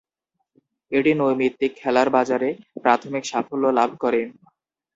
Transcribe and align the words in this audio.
এটি 0.91 1.11
নৈমিত্তিক 1.15 1.71
খেলার 1.77 2.07
বাজারে 2.15 2.49
প্রাথমিক 2.83 3.23
সাফল্য 3.31 3.65
লাভ 3.79 3.89
করে। 4.03 4.21